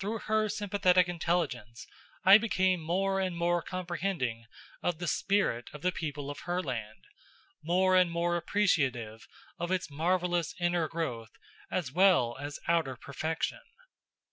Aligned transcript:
Through 0.00 0.18
her 0.26 0.48
sympathetic 0.48 1.06
intelligence 1.08 1.86
I 2.24 2.38
became 2.38 2.80
more 2.80 3.20
and 3.20 3.36
more 3.36 3.62
comprehending 3.62 4.46
of 4.82 4.98
the 4.98 5.06
spirit 5.06 5.70
of 5.72 5.82
the 5.82 5.92
people 5.92 6.28
of 6.28 6.40
Herland, 6.40 7.04
more 7.62 7.94
and 7.94 8.10
more 8.10 8.34
appreciative 8.36 9.28
of 9.60 9.70
its 9.70 9.88
marvelous 9.88 10.56
inner 10.58 10.88
growth 10.88 11.30
as 11.70 11.92
well 11.92 12.36
as 12.40 12.58
outer 12.66 12.96
perfection. 12.96 13.62